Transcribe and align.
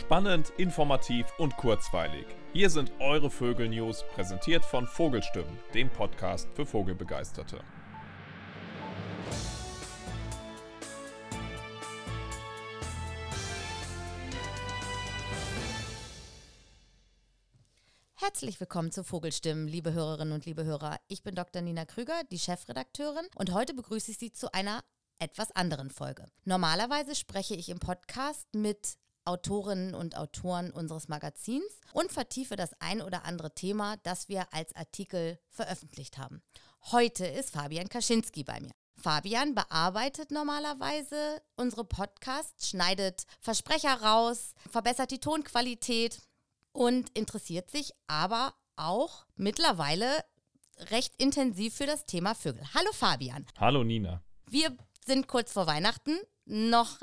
Spannend, 0.00 0.50
informativ 0.56 1.26
und 1.36 1.56
kurzweilig. 1.58 2.26
Hier 2.54 2.70
sind 2.70 2.90
eure 3.00 3.30
Vögel-News, 3.30 4.04
präsentiert 4.14 4.64
von 4.64 4.86
Vogelstimmen, 4.86 5.58
dem 5.74 5.90
Podcast 5.90 6.48
für 6.54 6.64
Vogelbegeisterte. 6.64 7.62
Herzlich 18.14 18.58
willkommen 18.58 18.90
zu 18.90 19.04
Vogelstimmen, 19.04 19.68
liebe 19.68 19.92
Hörerinnen 19.92 20.32
und 20.32 20.46
liebe 20.46 20.64
Hörer. 20.64 20.98
Ich 21.08 21.22
bin 21.22 21.34
Dr. 21.34 21.60
Nina 21.60 21.84
Krüger, 21.84 22.22
die 22.32 22.38
Chefredakteurin, 22.38 23.26
und 23.36 23.52
heute 23.52 23.74
begrüße 23.74 24.12
ich 24.12 24.18
Sie 24.18 24.32
zu 24.32 24.50
einer 24.54 24.82
etwas 25.18 25.52
anderen 25.52 25.90
Folge. 25.90 26.24
Normalerweise 26.46 27.14
spreche 27.14 27.54
ich 27.54 27.68
im 27.68 27.78
Podcast 27.78 28.46
mit 28.54 28.96
Autorinnen 29.30 29.94
und 29.94 30.16
Autoren 30.16 30.72
unseres 30.72 31.06
Magazins 31.06 31.80
und 31.92 32.10
vertiefe 32.10 32.56
das 32.56 32.72
ein 32.80 33.00
oder 33.00 33.24
andere 33.24 33.54
Thema, 33.54 33.96
das 34.02 34.28
wir 34.28 34.52
als 34.52 34.74
Artikel 34.74 35.38
veröffentlicht 35.48 36.18
haben. 36.18 36.42
Heute 36.90 37.26
ist 37.26 37.50
Fabian 37.50 37.88
Kaczynski 37.88 38.42
bei 38.42 38.60
mir. 38.60 38.72
Fabian 38.96 39.54
bearbeitet 39.54 40.32
normalerweise 40.32 41.40
unsere 41.56 41.84
Podcasts, 41.84 42.68
schneidet 42.68 43.24
Versprecher 43.40 44.02
raus, 44.02 44.52
verbessert 44.68 45.12
die 45.12 45.20
Tonqualität 45.20 46.20
und 46.72 47.16
interessiert 47.16 47.70
sich 47.70 47.92
aber 48.08 48.52
auch 48.74 49.26
mittlerweile 49.36 50.24
recht 50.90 51.14
intensiv 51.22 51.76
für 51.76 51.86
das 51.86 52.04
Thema 52.04 52.34
Vögel. 52.34 52.64
Hallo 52.74 52.90
Fabian. 52.92 53.46
Hallo 53.58 53.84
Nina. 53.84 54.22
Wir 54.50 54.76
sind 55.06 55.28
kurz 55.28 55.52
vor 55.52 55.68
Weihnachten, 55.68 56.18
noch 56.46 56.98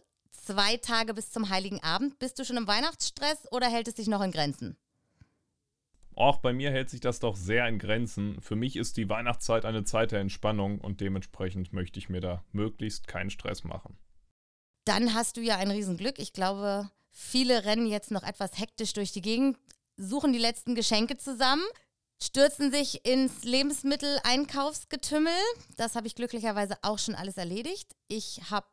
zwei 0.47 0.77
Tage 0.77 1.13
bis 1.13 1.31
zum 1.31 1.49
Heiligen 1.49 1.83
Abend. 1.83 2.19
Bist 2.19 2.39
du 2.39 2.45
schon 2.45 2.57
im 2.57 2.67
Weihnachtsstress 2.67 3.51
oder 3.51 3.67
hält 3.69 3.87
es 3.89 3.97
sich 3.97 4.07
noch 4.07 4.21
in 4.21 4.31
Grenzen? 4.31 4.77
Auch 6.15 6.37
bei 6.37 6.53
mir 6.53 6.71
hält 6.71 6.89
sich 6.89 7.01
das 7.01 7.19
doch 7.19 7.35
sehr 7.35 7.67
in 7.67 7.77
Grenzen. 7.77 8.41
Für 8.41 8.55
mich 8.55 8.75
ist 8.75 8.97
die 8.97 9.09
Weihnachtszeit 9.09 9.65
eine 9.65 9.83
Zeit 9.83 10.11
der 10.11 10.21
Entspannung 10.21 10.79
und 10.79 11.01
dementsprechend 11.01 11.73
möchte 11.73 11.99
ich 11.99 12.09
mir 12.09 12.21
da 12.21 12.43
möglichst 12.53 13.07
keinen 13.07 13.29
Stress 13.29 13.63
machen. 13.63 13.97
Dann 14.85 15.13
hast 15.13 15.37
du 15.37 15.41
ja 15.41 15.57
ein 15.57 15.69
Riesenglück. 15.69 16.17
Ich 16.17 16.31
glaube, 16.33 16.89
viele 17.11 17.65
rennen 17.65 17.85
jetzt 17.85 18.09
noch 18.09 18.23
etwas 18.23 18.57
hektisch 18.57 18.93
durch 18.93 19.11
die 19.11 19.21
Gegend, 19.21 19.57
suchen 19.97 20.31
die 20.31 20.39
letzten 20.39 20.75
Geschenke 20.75 21.17
zusammen, 21.17 21.65
stürzen 22.23 22.71
sich 22.71 23.05
ins 23.05 23.43
Lebensmitteleinkaufsgetümmel. 23.43 25.33
Das 25.75 25.95
habe 25.95 26.07
ich 26.07 26.15
glücklicherweise 26.15 26.77
auch 26.83 26.99
schon 26.99 27.15
alles 27.15 27.35
erledigt. 27.35 27.95
Ich 28.07 28.41
habe 28.49 28.67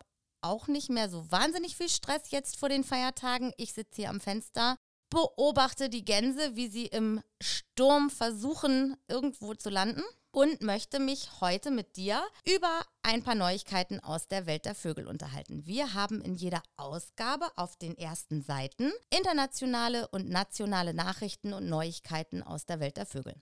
auch 0.45 0.67
nicht 0.67 0.89
mehr 0.89 1.09
so 1.09 1.29
wahnsinnig 1.31 1.75
viel 1.75 1.89
Stress 1.89 2.29
jetzt 2.29 2.57
vor 2.57 2.69
den 2.69 2.83
Feiertagen. 2.83 3.51
Ich 3.57 3.73
sitze 3.73 4.01
hier 4.01 4.09
am 4.09 4.21
Fenster, 4.21 4.77
beobachte 5.09 5.89
die 5.89 6.05
Gänse, 6.05 6.55
wie 6.55 6.67
sie 6.67 6.85
im 6.85 7.21
Sturm 7.41 8.09
versuchen, 8.09 8.95
irgendwo 9.07 9.53
zu 9.53 9.69
landen 9.69 10.03
und 10.31 10.61
möchte 10.61 10.99
mich 10.99 11.29
heute 11.39 11.71
mit 11.71 11.95
dir 11.95 12.21
über 12.45 12.81
ein 13.03 13.23
paar 13.23 13.35
Neuigkeiten 13.35 14.01
aus 14.01 14.27
der 14.27 14.45
Welt 14.45 14.65
der 14.65 14.75
Vögel 14.75 15.07
unterhalten. 15.07 15.65
Wir 15.65 15.93
haben 15.93 16.21
in 16.21 16.35
jeder 16.35 16.61
Ausgabe 16.75 17.47
auf 17.55 17.77
den 17.77 17.97
ersten 17.97 18.41
Seiten 18.41 18.91
internationale 19.09 20.07
und 20.09 20.27
nationale 20.27 20.93
Nachrichten 20.93 21.53
und 21.53 21.69
Neuigkeiten 21.69 22.43
aus 22.43 22.65
der 22.65 22.81
Welt 22.81 22.97
der 22.97 23.05
Vögel. 23.05 23.35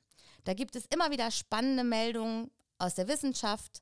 Da 0.43 0.53
gibt 0.53 0.75
es 0.75 0.85
immer 0.85 1.09
wieder 1.09 1.31
spannende 1.31 1.83
Meldungen 1.83 2.51
aus 2.77 2.93
der 2.93 3.07
Wissenschaft, 3.07 3.81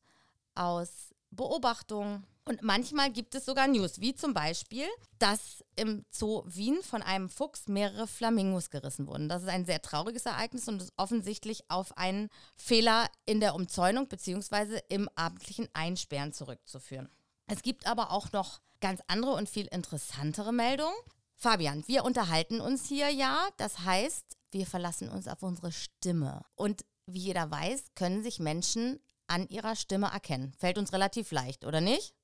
aus 0.56 1.14
Beobachtungen, 1.32 2.26
und 2.46 2.64
manchmal 2.64 3.12
gibt 3.12 3.36
es 3.36 3.46
sogar 3.46 3.68
News, 3.68 4.02
wie 4.02 4.16
zum 4.16 4.34
Beispiel, 4.34 4.88
dass 5.20 5.64
im 5.76 6.06
Zoo 6.10 6.44
Wien 6.48 6.82
von 6.82 7.04
einem 7.04 7.30
Fuchs 7.30 7.68
mehrere 7.68 8.08
Flamingos 8.08 8.72
gerissen 8.72 9.06
wurden. 9.08 9.30
Das 9.30 9.44
ist 9.44 9.50
ein 9.50 9.66
sehr 9.66 9.82
trauriges 9.82 10.26
Ereignis 10.26 10.68
und 10.68 10.82
ist 10.82 10.94
offensichtlich 10.98 11.70
auf 11.70 11.98
einen 11.98 12.30
Fehler 12.56 13.08
in 13.26 13.40
der 13.40 13.54
Umzäunung 13.54 14.08
bzw. 14.08 14.80
im 14.90 15.08
abendlichen 15.16 15.70
Einsperren 15.74 16.34
zurückzuführen. 16.34 17.10
Es 17.46 17.62
gibt 17.62 17.86
aber 17.86 18.12
auch 18.12 18.32
noch 18.32 18.60
ganz 18.80 19.02
andere 19.08 19.34
und 19.34 19.48
viel 19.48 19.68
interessantere 19.68 20.52
Meldungen. 20.52 20.96
Fabian, 21.36 21.88
wir 21.88 22.04
unterhalten 22.06 22.60
uns 22.60 22.88
hier 22.88 23.10
ja, 23.10 23.48
das 23.58 23.80
heißt, 23.80 24.38
wir 24.52 24.66
verlassen 24.66 25.10
uns 25.10 25.28
auf 25.28 25.44
unsere 25.44 25.72
Stimme. 25.72 26.44
Und 26.56 26.86
wie 27.06 27.20
jeder 27.20 27.52
weiß, 27.52 27.94
können 27.96 28.24
sich 28.24 28.40
Menschen 28.40 29.00
an 29.28 29.48
ihrer 29.48 29.76
Stimme 29.76 30.08
erkennen. 30.08 30.54
Fällt 30.58 30.78
uns 30.78 30.92
relativ 30.92 31.32
leicht, 31.32 31.66
oder 31.66 31.82
nicht? 31.82 32.16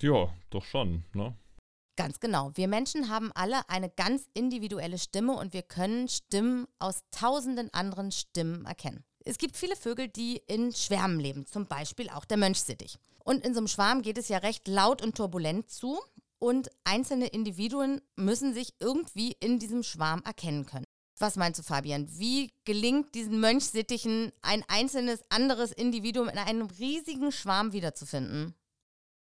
Ja, 0.00 0.32
doch 0.50 0.64
schon, 0.64 1.04
ne? 1.12 1.36
Ganz 1.96 2.20
genau. 2.20 2.52
Wir 2.54 2.68
Menschen 2.68 3.08
haben 3.08 3.32
alle 3.34 3.68
eine 3.68 3.90
ganz 3.90 4.28
individuelle 4.32 4.98
Stimme 4.98 5.32
und 5.32 5.52
wir 5.52 5.62
können 5.62 6.08
Stimmen 6.08 6.68
aus 6.78 7.02
tausenden 7.10 7.74
anderen 7.74 8.12
Stimmen 8.12 8.64
erkennen. 8.66 9.02
Es 9.24 9.36
gibt 9.36 9.56
viele 9.56 9.74
Vögel, 9.74 10.06
die 10.06 10.40
in 10.46 10.72
Schwärmen 10.72 11.18
leben, 11.18 11.44
zum 11.46 11.66
Beispiel 11.66 12.08
auch 12.10 12.24
der 12.24 12.36
Mönchsittich. 12.36 12.98
Und 13.24 13.44
in 13.44 13.52
so 13.52 13.58
einem 13.58 13.66
Schwarm 13.66 14.02
geht 14.02 14.16
es 14.16 14.28
ja 14.28 14.38
recht 14.38 14.68
laut 14.68 15.02
und 15.02 15.16
turbulent 15.16 15.70
zu 15.70 15.98
und 16.38 16.70
einzelne 16.84 17.26
Individuen 17.26 18.00
müssen 18.14 18.54
sich 18.54 18.74
irgendwie 18.78 19.36
in 19.40 19.58
diesem 19.58 19.82
Schwarm 19.82 20.22
erkennen 20.24 20.66
können. 20.66 20.86
Was 21.18 21.34
meinst 21.34 21.58
du, 21.58 21.64
Fabian? 21.64 22.06
Wie 22.16 22.52
gelingt 22.64 23.14
diesen 23.16 23.40
Mönchsittichen 23.40 24.30
ein 24.40 24.64
einzelnes 24.68 25.20
anderes 25.30 25.72
Individuum 25.72 26.28
in 26.28 26.38
einem 26.38 26.68
riesigen 26.78 27.32
Schwarm 27.32 27.72
wiederzufinden? 27.72 28.54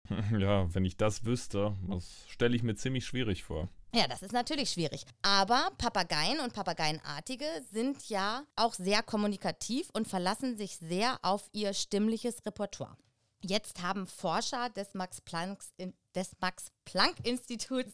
Ja, 0.38 0.72
wenn 0.74 0.84
ich 0.84 0.96
das 0.96 1.24
wüsste, 1.24 1.76
das 1.88 2.24
stelle 2.28 2.56
ich 2.56 2.62
mir 2.62 2.74
ziemlich 2.74 3.06
schwierig 3.06 3.44
vor. 3.44 3.68
Ja, 3.94 4.06
das 4.08 4.22
ist 4.22 4.32
natürlich 4.32 4.70
schwierig. 4.70 5.04
Aber 5.22 5.70
Papageien 5.78 6.40
und 6.40 6.52
Papageienartige 6.52 7.46
sind 7.70 8.08
ja 8.08 8.44
auch 8.56 8.74
sehr 8.74 9.02
kommunikativ 9.02 9.88
und 9.94 10.06
verlassen 10.06 10.56
sich 10.56 10.76
sehr 10.76 11.18
auf 11.22 11.48
ihr 11.52 11.72
stimmliches 11.72 12.44
Repertoire. 12.44 12.96
Jetzt 13.42 13.82
haben 13.82 14.06
Forscher 14.06 14.70
des 14.70 14.94
Max 14.94 15.20
Plancks 15.20 15.72
in 15.76 15.94
des 16.16 16.30
Max-Planck-Instituts 16.40 17.92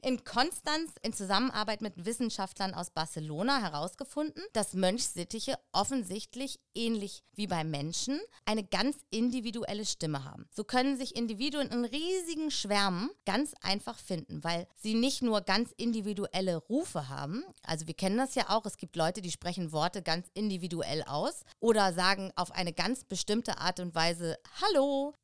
in 0.00 0.24
Konstanz 0.24 0.92
in 1.02 1.12
Zusammenarbeit 1.12 1.82
mit 1.82 2.06
Wissenschaftlern 2.06 2.72
aus 2.72 2.90
Barcelona 2.90 3.60
herausgefunden, 3.60 4.42
dass 4.52 4.74
Mönchsittiche 4.74 5.58
offensichtlich 5.72 6.60
ähnlich 6.74 7.22
wie 7.34 7.46
bei 7.46 7.64
Menschen 7.64 8.20
eine 8.44 8.64
ganz 8.64 8.96
individuelle 9.10 9.84
Stimme 9.84 10.24
haben. 10.24 10.46
So 10.50 10.64
können 10.64 10.96
sich 10.96 11.16
Individuen 11.16 11.68
in 11.68 11.84
riesigen 11.84 12.50
Schwärmen 12.50 13.10
ganz 13.26 13.54
einfach 13.60 13.98
finden, 13.98 14.44
weil 14.44 14.66
sie 14.76 14.94
nicht 14.94 15.22
nur 15.22 15.40
ganz 15.40 15.72
individuelle 15.76 16.56
Rufe 16.56 17.08
haben, 17.08 17.44
also 17.62 17.86
wir 17.86 17.94
kennen 17.94 18.16
das 18.16 18.34
ja 18.34 18.50
auch, 18.50 18.64
es 18.66 18.76
gibt 18.76 18.96
Leute, 18.96 19.20
die 19.20 19.32
sprechen 19.32 19.72
Worte 19.72 20.02
ganz 20.02 20.28
individuell 20.34 21.02
aus 21.02 21.42
oder 21.60 21.92
sagen 21.92 22.30
auf 22.36 22.52
eine 22.52 22.72
ganz 22.72 23.04
bestimmte 23.04 23.58
Art 23.58 23.80
und 23.80 23.94
Weise 23.94 24.38
Hallo, 24.60 25.14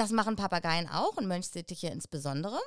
das 0.00 0.12
machen 0.12 0.34
Papageien 0.34 0.88
auch 0.88 1.18
und 1.18 1.28
Mönchsittiche 1.28 1.88
insbesondere. 1.88 2.58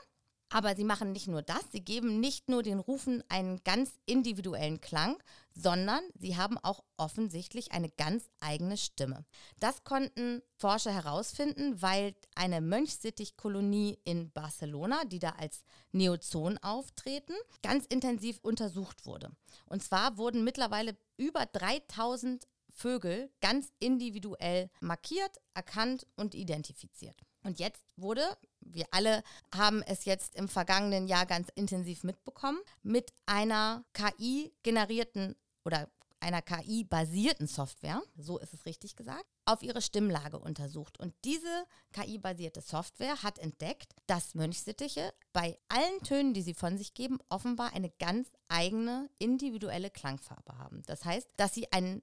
Aber 0.49 0.75
sie 0.75 0.83
machen 0.83 1.13
nicht 1.13 1.27
nur 1.27 1.41
das, 1.41 1.63
sie 1.71 1.81
geben 1.81 2.19
nicht 2.19 2.47
nur 2.47 2.61
den 2.61 2.77
Rufen 2.77 3.23
einen 3.27 3.63
ganz 3.63 3.89
individuellen 4.05 4.81
Klang, 4.81 5.17
sondern 5.55 6.01
sie 6.13 6.37
haben 6.37 6.59
auch 6.59 6.83
offensichtlich 6.95 7.71
eine 7.71 7.89
ganz 7.89 8.29
eigene 8.39 8.77
Stimme. 8.77 9.25
Das 9.59 9.83
konnten 9.83 10.43
Forscher 10.57 10.93
herausfinden, 10.93 11.81
weil 11.81 12.13
eine 12.35 12.61
Mönchsittich-Kolonie 12.61 13.97
in 14.03 14.31
Barcelona, 14.31 15.03
die 15.05 15.17
da 15.17 15.31
als 15.31 15.63
Neozon 15.91 16.59
auftreten, 16.59 17.33
ganz 17.63 17.87
intensiv 17.87 18.37
untersucht 18.43 19.07
wurde. 19.07 19.31
Und 19.65 19.81
zwar 19.81 20.17
wurden 20.17 20.43
mittlerweile 20.43 20.95
über 21.17 21.47
3000 21.47 22.45
Vögel 22.73 23.31
ganz 23.39 23.71
individuell 23.79 24.69
markiert, 24.81 25.37
erkannt 25.53 26.05
und 26.15 26.35
identifiziert. 26.35 27.15
Und 27.43 27.59
jetzt 27.59 27.83
wurde, 27.95 28.23
wir 28.61 28.85
alle 28.91 29.23
haben 29.53 29.83
es 29.83 30.05
jetzt 30.05 30.35
im 30.35 30.47
vergangenen 30.47 31.07
Jahr 31.07 31.25
ganz 31.25 31.49
intensiv 31.55 32.03
mitbekommen, 32.03 32.59
mit 32.81 33.13
einer 33.25 33.83
KI-generierten 33.93 35.35
oder 35.65 35.89
einer 36.23 36.41
KI-basierten 36.41 37.47
Software, 37.47 38.01
so 38.15 38.39
ist 38.39 38.53
es 38.53 38.65
richtig 38.65 38.95
gesagt, 38.95 39.25
auf 39.45 39.61
ihre 39.61 39.81
Stimmlage 39.81 40.39
untersucht. 40.39 40.97
Und 40.97 41.13
diese 41.25 41.65
KI-basierte 41.91 42.61
Software 42.61 43.21
hat 43.23 43.39
entdeckt, 43.39 43.93
dass 44.07 44.33
Mönchsittiche 44.33 45.13
bei 45.33 45.59
allen 45.67 46.01
Tönen, 46.03 46.33
die 46.33 46.41
sie 46.41 46.53
von 46.53 46.77
sich 46.77 46.93
geben, 46.93 47.19
offenbar 47.27 47.73
eine 47.73 47.89
ganz 47.89 48.29
eigene 48.47 49.09
individuelle 49.19 49.89
Klangfarbe 49.89 50.57
haben. 50.57 50.81
Das 50.85 51.03
heißt, 51.03 51.27
dass 51.35 51.53
sie 51.53 51.69
einen 51.73 52.01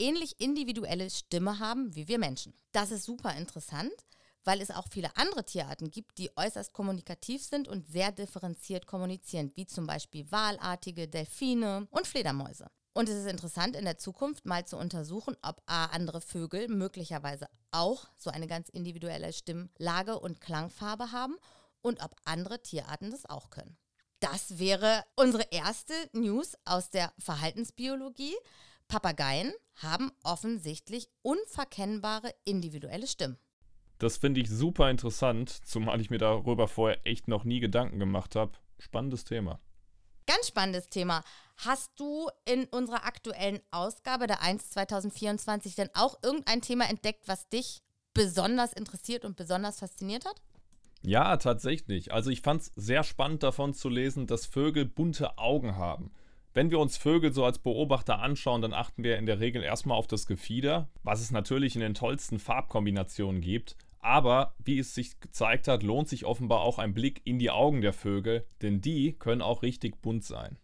ähnlich 0.00 0.40
individuelle 0.40 1.10
Stimme 1.10 1.58
haben 1.58 1.94
wie 1.94 2.08
wir 2.08 2.18
Menschen. 2.18 2.54
Das 2.72 2.90
ist 2.90 3.04
super 3.04 3.34
interessant, 3.36 3.92
weil 4.44 4.60
es 4.60 4.70
auch 4.70 4.86
viele 4.90 5.16
andere 5.16 5.44
Tierarten 5.44 5.90
gibt, 5.90 6.18
die 6.18 6.30
äußerst 6.36 6.72
kommunikativ 6.72 7.42
sind 7.42 7.68
und 7.68 7.86
sehr 7.86 8.10
differenziert 8.10 8.86
kommunizieren, 8.86 9.52
wie 9.54 9.66
zum 9.66 9.86
Beispiel 9.86 10.30
Walartige, 10.30 11.08
Delfine 11.08 11.86
und 11.90 12.06
Fledermäuse. 12.06 12.66
Und 12.92 13.08
es 13.08 13.16
ist 13.16 13.30
interessant, 13.30 13.76
in 13.76 13.84
der 13.84 13.98
Zukunft 13.98 14.46
mal 14.46 14.64
zu 14.66 14.76
untersuchen, 14.76 15.36
ob 15.42 15.62
A, 15.66 15.86
andere 15.86 16.20
Vögel 16.20 16.68
möglicherweise 16.68 17.48
auch 17.70 18.08
so 18.16 18.30
eine 18.30 18.48
ganz 18.48 18.68
individuelle 18.68 19.32
Stimmlage 19.32 20.18
und 20.18 20.40
Klangfarbe 20.40 21.12
haben 21.12 21.36
und 21.82 22.02
ob 22.02 22.16
andere 22.24 22.62
Tierarten 22.62 23.10
das 23.10 23.26
auch 23.26 23.50
können. 23.50 23.76
Das 24.18 24.58
wäre 24.58 25.04
unsere 25.16 25.44
erste 25.50 25.94
News 26.12 26.54
aus 26.64 26.90
der 26.90 27.12
Verhaltensbiologie. 27.18 28.34
Papageien 28.90 29.54
haben 29.76 30.10
offensichtlich 30.24 31.08
unverkennbare 31.22 32.34
individuelle 32.44 33.06
Stimmen. 33.06 33.38
Das 33.98 34.16
finde 34.16 34.40
ich 34.40 34.50
super 34.50 34.90
interessant, 34.90 35.48
zumal 35.48 36.00
ich 36.00 36.10
mir 36.10 36.18
darüber 36.18 36.66
vorher 36.66 36.98
echt 37.06 37.28
noch 37.28 37.44
nie 37.44 37.60
Gedanken 37.60 38.00
gemacht 38.00 38.34
habe. 38.34 38.52
Spannendes 38.80 39.24
Thema. 39.24 39.60
Ganz 40.26 40.48
spannendes 40.48 40.88
Thema. 40.88 41.22
Hast 41.58 41.92
du 42.00 42.28
in 42.44 42.64
unserer 42.64 43.04
aktuellen 43.04 43.60
Ausgabe 43.70 44.26
der 44.26 44.42
1 44.42 44.70
2024 44.70 45.76
denn 45.76 45.90
auch 45.94 46.18
irgendein 46.22 46.60
Thema 46.60 46.90
entdeckt, 46.90 47.28
was 47.28 47.48
dich 47.48 47.82
besonders 48.12 48.72
interessiert 48.72 49.24
und 49.24 49.36
besonders 49.36 49.78
fasziniert 49.78 50.24
hat? 50.24 50.42
Ja, 51.02 51.36
tatsächlich. 51.36 52.12
Also 52.12 52.30
ich 52.30 52.42
fand 52.42 52.62
es 52.62 52.72
sehr 52.74 53.04
spannend 53.04 53.42
davon 53.44 53.72
zu 53.72 53.88
lesen, 53.88 54.26
dass 54.26 54.46
Vögel 54.46 54.84
bunte 54.84 55.38
Augen 55.38 55.76
haben. 55.76 56.10
Wenn 56.52 56.70
wir 56.70 56.80
uns 56.80 56.96
Vögel 56.96 57.32
so 57.32 57.44
als 57.44 57.58
Beobachter 57.58 58.18
anschauen, 58.18 58.60
dann 58.60 58.74
achten 58.74 59.04
wir 59.04 59.18
in 59.18 59.26
der 59.26 59.38
Regel 59.38 59.62
erstmal 59.62 59.96
auf 59.96 60.08
das 60.08 60.26
Gefieder, 60.26 60.88
was 61.04 61.20
es 61.20 61.30
natürlich 61.30 61.76
in 61.76 61.80
den 61.80 61.94
tollsten 61.94 62.40
Farbkombinationen 62.40 63.40
gibt. 63.40 63.76
Aber 64.00 64.54
wie 64.58 64.78
es 64.78 64.94
sich 64.94 65.20
gezeigt 65.20 65.68
hat, 65.68 65.82
lohnt 65.82 66.08
sich 66.08 66.24
offenbar 66.24 66.62
auch 66.62 66.78
ein 66.78 66.94
Blick 66.94 67.20
in 67.24 67.38
die 67.38 67.50
Augen 67.50 67.82
der 67.82 67.92
Vögel, 67.92 68.46
denn 68.62 68.80
die 68.80 69.12
können 69.12 69.42
auch 69.42 69.62
richtig 69.62 70.00
bunt 70.02 70.24
sein. 70.24 70.58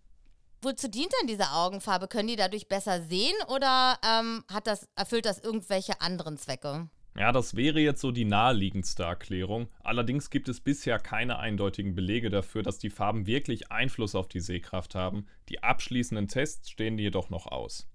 Wozu 0.62 0.88
dient 0.88 1.12
denn 1.20 1.28
diese 1.28 1.52
Augenfarbe? 1.52 2.08
Können 2.08 2.28
die 2.28 2.36
dadurch 2.36 2.66
besser 2.66 3.02
sehen 3.02 3.36
oder 3.54 3.98
ähm, 4.04 4.42
hat 4.50 4.66
das, 4.66 4.88
erfüllt 4.96 5.26
das 5.26 5.38
irgendwelche 5.38 6.00
anderen 6.00 6.38
Zwecke? 6.38 6.88
Ja, 7.18 7.32
das 7.32 7.56
wäre 7.56 7.80
jetzt 7.80 8.02
so 8.02 8.12
die 8.12 8.26
naheliegendste 8.26 9.04
Erklärung. 9.04 9.68
Allerdings 9.82 10.28
gibt 10.28 10.48
es 10.48 10.60
bisher 10.60 10.98
keine 10.98 11.38
eindeutigen 11.38 11.94
Belege 11.94 12.28
dafür, 12.28 12.62
dass 12.62 12.78
die 12.78 12.90
Farben 12.90 13.26
wirklich 13.26 13.72
Einfluss 13.72 14.14
auf 14.14 14.28
die 14.28 14.40
Sehkraft 14.40 14.94
haben. 14.94 15.26
Die 15.48 15.62
abschließenden 15.62 16.28
Tests 16.28 16.70
stehen 16.70 16.98
jedoch 16.98 17.30
noch 17.30 17.46
aus. 17.46 17.88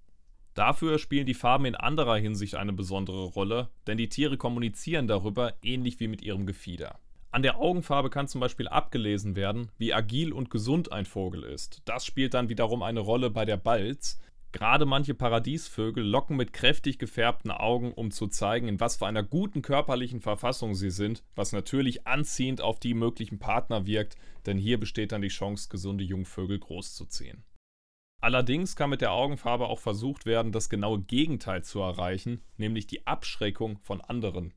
Dafür 0.55 0.97
spielen 0.97 1.27
die 1.27 1.35
Farben 1.35 1.65
in 1.65 1.75
anderer 1.75 2.17
Hinsicht 2.17 2.55
eine 2.55 2.73
besondere 2.73 3.25
Rolle, 3.25 3.69
denn 3.85 3.97
die 3.97 4.09
Tiere 4.09 4.37
kommunizieren 4.37 5.07
darüber 5.07 5.53
ähnlich 5.61 5.99
wie 5.99 6.07
mit 6.07 6.23
ihrem 6.23 6.45
Gefieder. 6.45 6.99
An 7.29 7.43
der 7.43 7.59
Augenfarbe 7.59 8.09
kann 8.09 8.27
zum 8.27 8.41
Beispiel 8.41 8.67
abgelesen 8.67 9.37
werden, 9.37 9.71
wie 9.77 9.93
agil 9.93 10.33
und 10.33 10.49
gesund 10.49 10.91
ein 10.91 11.05
Vogel 11.05 11.43
ist. 11.43 11.81
Das 11.85 12.05
spielt 12.05 12.33
dann 12.33 12.49
wiederum 12.49 12.83
eine 12.83 12.99
Rolle 12.99 13.29
bei 13.29 13.45
der 13.45 13.55
Balz, 13.55 14.19
Gerade 14.51 14.85
manche 14.85 15.13
Paradiesvögel 15.13 16.03
locken 16.03 16.35
mit 16.35 16.51
kräftig 16.51 16.99
gefärbten 16.99 17.51
Augen, 17.51 17.93
um 17.93 18.11
zu 18.11 18.27
zeigen, 18.27 18.67
in 18.67 18.79
was 18.81 18.97
für 18.97 19.07
einer 19.07 19.23
guten 19.23 19.61
körperlichen 19.61 20.19
Verfassung 20.19 20.75
sie 20.75 20.89
sind, 20.89 21.23
was 21.35 21.53
natürlich 21.53 22.05
anziehend 22.05 22.59
auf 22.59 22.79
die 22.79 22.93
möglichen 22.93 23.39
Partner 23.39 23.85
wirkt, 23.85 24.17
denn 24.45 24.57
hier 24.57 24.77
besteht 24.79 25.13
dann 25.13 25.21
die 25.21 25.29
Chance, 25.29 25.69
gesunde 25.69 26.03
Jungvögel 26.03 26.59
großzuziehen. 26.59 27.43
Allerdings 28.21 28.75
kann 28.75 28.91
mit 28.91 29.01
der 29.01 29.13
Augenfarbe 29.13 29.67
auch 29.67 29.79
versucht 29.79 30.25
werden, 30.25 30.51
das 30.51 30.69
genaue 30.69 31.01
Gegenteil 31.01 31.63
zu 31.63 31.79
erreichen, 31.79 32.43
nämlich 32.57 32.85
die 32.85 33.07
Abschreckung 33.07 33.79
von 33.79 34.01
anderen 34.01 34.53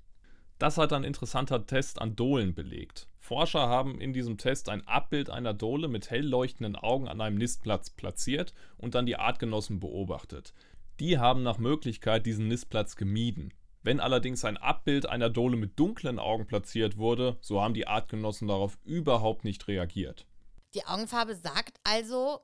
das 0.59 0.79
hat 0.79 0.93
ein 0.93 1.05
interessanter 1.05 1.67
Test 1.67 2.01
an 2.01 2.17
Dohlen 2.17 2.55
belegt. 2.55 3.09
Forscher 3.19 3.69
haben 3.69 4.01
in 4.01 4.13
diesem 4.13 4.37
Test 4.37 4.69
ein 4.69 4.87
Abbild 4.87 5.31
einer 5.31 5.55
Dole 5.55 5.89
mit 5.89 6.11
hell 6.11 6.27
leuchtenden 6.27 6.77
Augen 6.77 7.09
an 7.09 7.21
einem 7.21 7.39
Nistplatz 7.39 7.91
platziert 7.91 8.53
und 8.77 8.95
dann 8.95 9.07
die 9.07 9.17
Artgenossen 9.17 9.81
beobachtet. 9.81 10.53
Die 11.01 11.19
haben 11.19 11.43
nach 11.43 11.59
Möglichkeit 11.59 12.27
diesen 12.27 12.49
Nistplatz 12.49 12.97
gemieden. 12.97 13.53
Wenn 13.83 14.01
allerdings 14.01 14.45
ein 14.45 14.57
Abbild 14.57 15.07
einer 15.07 15.29
Dole 15.29 15.57
mit 15.57 15.79
dunklen 15.79 16.19
Augen 16.19 16.47
platziert 16.47 16.97
wurde, 16.97 17.37
so 17.41 17.61
haben 17.61 17.75
die 17.75 17.87
Artgenossen 17.87 18.49
darauf 18.49 18.79
überhaupt 18.85 19.45
nicht 19.45 19.69
reagiert. 19.69 20.27
Die 20.75 20.87
Augenfarbe 20.87 21.35
sagt 21.35 21.81
also 21.85 22.41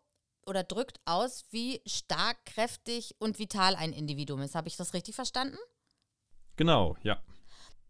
oder 0.46 0.64
drückt 0.64 1.00
aus, 1.04 1.44
wie 1.50 1.80
stark, 1.86 2.44
kräftig 2.44 3.14
und 3.18 3.38
vital 3.38 3.76
ein 3.76 3.92
Individuum 3.92 4.40
ist. 4.40 4.54
Habe 4.54 4.68
ich 4.68 4.76
das 4.76 4.94
richtig 4.94 5.14
verstanden? 5.14 5.58
Genau, 6.56 6.96
ja. 7.02 7.22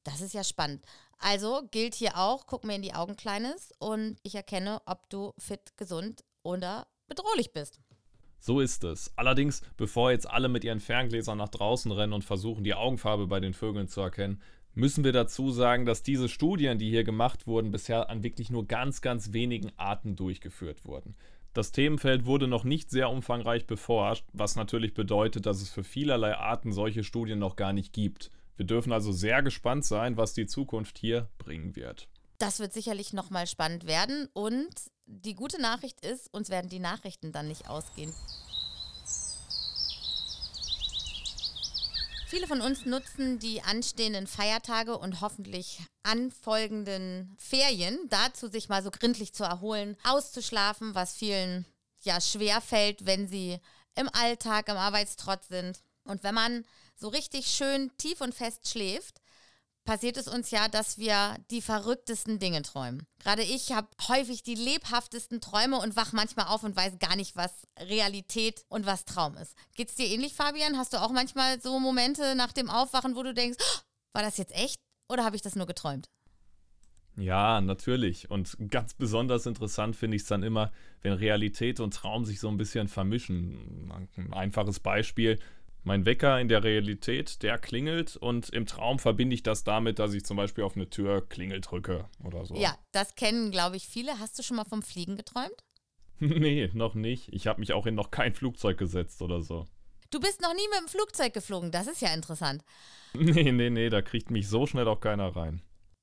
Das 0.05 0.21
ist 0.21 0.35
ja 0.35 0.45
spannend. 0.45 0.85
Also 1.19 1.63
gilt 1.71 1.95
hier 1.95 2.17
auch, 2.17 2.47
guck 2.47 2.65
mir 2.65 2.77
in 2.77 2.83
die 2.83 2.95
Augen, 2.95 3.17
Kleines, 3.17 3.73
und 3.79 4.17
ich 4.23 4.35
erkenne, 4.35 4.81
ob 4.87 5.11
du 5.11 5.35
fit, 5.39 5.77
gesund 5.77 6.25
oder 6.43 6.87
bedrohlich 7.09 7.53
bist. 7.53 7.81
So 8.39 8.61
ist 8.61 8.85
es. 8.85 9.13
Allerdings, 9.17 9.61
bevor 9.77 10.11
jetzt 10.13 10.29
alle 10.29 10.49
mit 10.49 10.65
ihren 10.65 10.81
Ferngläsern 10.81 11.37
nach 11.37 11.51
draußen 11.51 11.93
rennen 11.93 12.15
und 12.15 12.25
versuchen, 12.25 12.65
die 12.65 12.75
Augenfarbe 12.75 13.27
bei 13.27 13.39
den 13.39 13.53
Vögeln 13.53 13.87
zu 13.87 14.01
erkennen, 14.01 14.41
müssen 14.75 15.05
wir 15.05 15.13
dazu 15.13 15.51
sagen, 15.51 15.85
dass 15.85 16.03
diese 16.03 16.29
Studien, 16.29 16.79
die 16.79 16.89
hier 16.89 17.05
gemacht 17.05 17.47
wurden, 17.47 17.71
bisher 17.71 18.09
an 18.09 18.23
wirklich 18.23 18.51
nur 18.51 18.67
ganz, 18.67 19.03
ganz 19.03 19.35
wenigen 19.35 19.73
Arten 19.77 20.17
durchgeführt 20.17 20.87
wurden. 20.87 21.17
Das 21.53 21.73
Themenfeld 21.73 22.25
wurde 22.25 22.47
noch 22.47 22.65
nicht 22.65 22.91
sehr 22.91 23.11
umfangreich 23.11 23.67
beforscht, 23.67 24.25
was 24.33 24.57
natürlich 24.57 24.95
bedeutet, 24.95 25.47
dass 25.47 25.61
es 25.61 25.69
für 25.69 25.85
vielerlei 25.85 26.37
Arten 26.37 26.73
solche 26.73 27.05
Studien 27.05 27.41
noch 27.41 27.57
gar 27.57 27.73
nicht 27.73 27.93
gibt. 27.93 28.31
Wir 28.61 28.67
dürfen 28.67 28.93
also 28.93 29.11
sehr 29.11 29.43
gespannt 29.43 29.87
sein, 29.87 30.19
was 30.19 30.35
die 30.35 30.45
Zukunft 30.45 30.99
hier 30.99 31.31
bringen 31.39 31.77
wird. 31.77 32.11
Das 32.37 32.59
wird 32.59 32.75
sicherlich 32.75 33.15
nochmal 33.15 33.47
spannend 33.47 33.87
werden. 33.87 34.29
Und 34.35 34.69
die 35.07 35.35
gute 35.35 35.59
Nachricht 35.59 36.05
ist, 36.05 36.31
uns 36.35 36.51
werden 36.51 36.69
die 36.69 36.79
Nachrichten 36.79 37.33
dann 37.33 37.49
nicht 37.49 37.71
ausgehen. 37.71 38.13
Viele 42.27 42.47
von 42.47 42.61
uns 42.61 42.85
nutzen 42.85 43.39
die 43.39 43.63
anstehenden 43.63 44.27
Feiertage 44.27 44.99
und 44.99 45.23
hoffentlich 45.23 45.81
anfolgenden 46.03 47.35
Ferien 47.39 47.99
dazu, 48.11 48.49
sich 48.49 48.69
mal 48.69 48.83
so 48.83 48.91
gründlich 48.91 49.33
zu 49.33 49.43
erholen, 49.43 49.97
auszuschlafen, 50.05 50.95
was 50.95 51.15
vielen 51.15 51.65
ja 52.03 52.21
schwer 52.21 52.61
fällt, 52.61 53.07
wenn 53.07 53.27
sie 53.27 53.59
im 53.95 54.11
Alltag, 54.13 54.69
im 54.69 54.77
Arbeitstrotz 54.77 55.49
sind. 55.49 55.81
Und 56.05 56.23
wenn 56.25 56.35
man 56.35 56.67
so 57.01 57.09
richtig 57.09 57.47
schön 57.47 57.91
tief 57.97 58.21
und 58.21 58.35
fest 58.35 58.69
schläft, 58.69 59.21
passiert 59.85 60.17
es 60.17 60.29
uns 60.29 60.51
ja, 60.51 60.69
dass 60.69 60.99
wir 60.99 61.37
die 61.51 61.63
verrücktesten 61.63 62.39
Dinge 62.39 62.63
träumen. 62.63 63.07
Gerade 63.19 63.43
ich 63.43 63.73
habe 63.73 63.89
häufig 64.09 64.43
die 64.43 64.55
lebhaftesten 64.55 65.41
Träume 65.41 65.79
und 65.79 65.97
wach 65.97 66.13
manchmal 66.13 66.47
auf 66.47 66.63
und 66.63 66.77
weiß 66.77 66.99
gar 66.99 67.17
nicht, 67.17 67.35
was 67.35 67.67
Realität 67.79 68.65
und 68.69 68.87
was 68.87 69.05
Traum 69.05 69.37
ist. 69.37 69.57
Geht's 69.75 69.97
dir 69.97 70.07
ähnlich, 70.07 70.35
Fabian? 70.35 70.77
Hast 70.77 70.93
du 70.93 70.99
auch 70.99 71.11
manchmal 71.11 71.61
so 71.61 71.81
Momente 71.81 72.35
nach 72.35 72.53
dem 72.53 72.71
Aufwachen, 72.71 73.17
wo 73.17 73.23
du 73.23 73.35
denkst, 73.35 73.59
oh, 73.61 73.81
war 74.13 74.23
das 74.23 74.37
jetzt 74.37 74.55
echt 74.55 74.77
oder 75.09 75.25
habe 75.25 75.37
ich 75.37 75.43
das 75.43 75.57
nur 75.57 75.67
geträumt? 75.67 76.09
Ja, 77.17 77.61
natürlich. 77.61 78.31
Und 78.31 78.57
ganz 78.71 78.95
besonders 78.95 79.45
interessant 79.47 79.97
finde 79.97 80.17
ich 80.17 80.23
es 80.23 80.29
dann 80.29 80.43
immer, 80.43 80.73
wenn 81.03 81.13
Realität 81.13 81.81
und 81.81 81.95
Traum 81.95 82.25
sich 82.25 82.41
so 82.41 82.49
ein 82.49 82.57
bisschen 82.57 82.89
vermischen. 82.89 83.93
Ein 84.17 84.33
einfaches 84.33 84.81
Beispiel. 84.81 85.39
Mein 85.83 86.05
Wecker 86.05 86.39
in 86.39 86.49
der 86.49 86.63
Realität, 86.63 87.43
der 87.43 87.59
klingelt 87.59 88.17
und 88.17 88.51
im 88.51 88.67
Traum 88.67 88.99
verbinde 88.99 89.35
ich 89.35 89.43
das 89.43 89.65
damit, 89.65 89.99
dass 89.99 90.13
ich 90.13 90.25
zum 90.25 90.37
Beispiel 90.37 90.65
auf 90.65 90.77
eine 90.77 90.91
Tür 90.91 91.27
Klingel 91.27 91.61
drücke 91.61 92.09
oder 92.23 92.45
so. 92.45 92.55
Ja, 92.55 92.77
das 92.93 93.15
kennen, 93.15 93.51
glaube 93.51 93.77
ich, 93.77 93.87
viele. 93.87 94.19
Hast 94.19 94.39
du 94.39 94.43
schon 94.43 94.57
mal 94.57 94.67
vom 94.67 94.83
Fliegen 94.83 95.17
geträumt? 95.17 95.65
nee, 96.19 96.69
noch 96.75 96.95
nicht. 96.95 97.33
Ich 97.33 97.47
habe 97.47 97.61
mich 97.61 97.73
auch 97.73 97.87
in 97.87 97.95
noch 97.95 98.11
kein 98.11 98.35
Flugzeug 98.35 98.77
gesetzt 98.77 99.23
oder 99.23 99.43
so. 99.43 99.67
Du 100.11 100.21
bist 100.21 100.43
noch 100.43 100.55
nie 100.55 100.69
mit 100.71 100.81
dem 100.81 100.89
Flugzeug 100.89 101.33
geflogen, 101.33 101.71
das 101.71 101.87
ist 101.87 102.03
ja 102.03 102.13
interessant. 102.13 102.63
Nee, 103.13 103.51
nee, 103.51 103.71
nee, 103.71 103.89
da 103.89 104.03
kriegt 104.03 104.31
mich 104.31 104.49
so 104.49 104.67
schnell 104.67 104.87
auch 104.87 105.01
keiner 105.01 105.35
rein. 105.35 105.63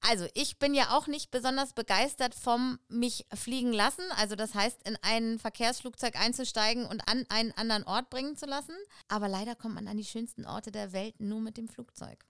Also 0.09 0.25
ich 0.35 0.57
bin 0.57 0.73
ja 0.73 0.95
auch 0.97 1.07
nicht 1.07 1.31
besonders 1.31 1.73
begeistert 1.73 2.33
vom 2.33 2.79
mich 2.87 3.25
fliegen 3.33 3.73
lassen. 3.73 4.03
Also 4.15 4.35
das 4.35 4.55
heißt, 4.55 4.87
in 4.87 4.97
ein 5.01 5.37
Verkehrsflugzeug 5.37 6.15
einzusteigen 6.15 6.85
und 6.85 7.01
an 7.09 7.25
einen 7.27 7.51
anderen 7.53 7.83
Ort 7.83 8.09
bringen 8.09 8.37
zu 8.37 8.45
lassen. 8.45 8.75
Aber 9.09 9.27
leider 9.27 9.55
kommt 9.55 9.75
man 9.75 9.87
an 9.87 9.97
die 9.97 10.05
schönsten 10.05 10.45
Orte 10.45 10.71
der 10.71 10.93
Welt 10.93 11.19
nur 11.19 11.41
mit 11.41 11.57
dem 11.57 11.67
Flugzeug. 11.67 12.25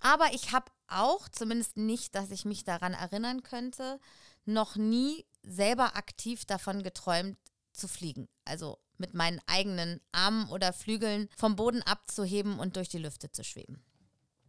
Aber 0.00 0.34
ich 0.34 0.52
habe 0.52 0.70
auch, 0.86 1.28
zumindest 1.30 1.78
nicht, 1.78 2.14
dass 2.14 2.30
ich 2.30 2.44
mich 2.44 2.64
daran 2.64 2.92
erinnern 2.92 3.42
könnte, 3.42 4.00
noch 4.44 4.76
nie 4.76 5.24
selber 5.42 5.96
aktiv 5.96 6.44
davon 6.44 6.82
geträumt 6.82 7.38
zu 7.72 7.88
fliegen. 7.88 8.28
Also 8.44 8.78
mit 8.98 9.14
meinen 9.14 9.40
eigenen 9.46 10.02
Armen 10.12 10.50
oder 10.50 10.74
Flügeln 10.74 11.30
vom 11.38 11.56
Boden 11.56 11.82
abzuheben 11.82 12.58
und 12.58 12.76
durch 12.76 12.90
die 12.90 12.98
Lüfte 12.98 13.32
zu 13.32 13.44
schweben. 13.44 13.82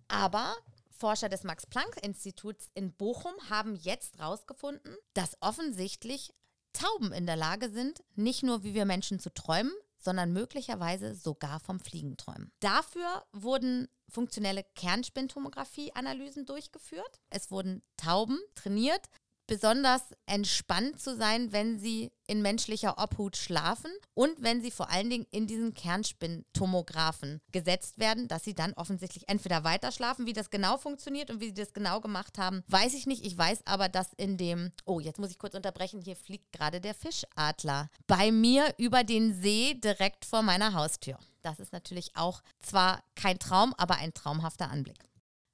Aber 0.09 0.53
Forscher 0.97 1.29
des 1.29 1.43
Max-Planck-Instituts 1.43 2.69
in 2.73 2.93
Bochum 2.93 3.33
haben 3.49 3.75
jetzt 3.75 4.17
herausgefunden, 4.17 4.95
dass 5.13 5.37
offensichtlich 5.41 6.33
Tauben 6.73 7.13
in 7.13 7.25
der 7.25 7.37
Lage 7.37 7.69
sind, 7.69 8.03
nicht 8.15 8.43
nur 8.43 8.63
wie 8.63 8.73
wir 8.73 8.85
Menschen 8.85 9.19
zu 9.19 9.33
träumen, 9.33 9.71
sondern 9.97 10.33
möglicherweise 10.33 11.15
sogar 11.15 11.59
vom 11.59 11.79
Fliegen 11.79 12.17
träumen. 12.17 12.51
Dafür 12.59 13.25
wurden 13.31 13.87
funktionelle 14.09 14.63
Kernspintomographie-Analysen 14.75 16.45
durchgeführt. 16.45 17.19
Es 17.29 17.49
wurden 17.49 17.81
Tauben 17.97 18.39
trainiert, 18.53 19.07
besonders 19.47 20.01
entspannt 20.25 20.99
zu 20.99 21.15
sein, 21.15 21.51
wenn 21.51 21.79
sie 21.79 22.11
in 22.27 22.41
menschlicher 22.41 22.97
Obhut 22.97 23.37
schlafen 23.37 23.91
und 24.13 24.41
wenn 24.41 24.61
sie 24.61 24.71
vor 24.71 24.89
allen 24.89 25.09
Dingen 25.09 25.27
in 25.31 25.47
diesen 25.47 25.73
Kernspintomographen 25.73 27.41
gesetzt 27.51 27.99
werden, 27.99 28.27
dass 28.27 28.43
sie 28.43 28.55
dann 28.55 28.73
offensichtlich 28.73 29.27
entweder 29.27 29.63
weiter 29.63 29.91
schlafen, 29.91 30.25
wie 30.25 30.33
das 30.33 30.49
genau 30.49 30.77
funktioniert 30.77 31.29
und 31.29 31.39
wie 31.39 31.47
sie 31.47 31.53
das 31.53 31.73
genau 31.73 32.01
gemacht 32.01 32.37
haben, 32.37 32.63
weiß 32.67 32.93
ich 32.93 33.05
nicht. 33.05 33.25
Ich 33.25 33.37
weiß 33.37 33.59
aber, 33.65 33.89
dass 33.89 34.13
in 34.13 34.37
dem, 34.37 34.71
oh, 34.85 34.99
jetzt 34.99 35.19
muss 35.19 35.31
ich 35.31 35.39
kurz 35.39 35.53
unterbrechen, 35.53 36.01
hier 36.01 36.15
fliegt 36.15 36.51
gerade 36.51 36.81
der 36.81 36.95
Fischadler 36.95 37.89
bei 38.07 38.31
mir 38.31 38.73
über 38.77 39.03
den 39.03 39.33
See 39.33 39.75
direkt 39.75 40.25
vor 40.25 40.41
meiner 40.41 40.73
Haustür. 40.73 41.19
Das 41.43 41.59
ist 41.59 41.73
natürlich 41.73 42.15
auch 42.15 42.41
zwar 42.59 43.03
kein 43.15 43.37
Traum, 43.37 43.73
aber 43.77 43.97
ein 43.97 44.13
traumhafter 44.13 44.71
Anblick. 44.71 44.97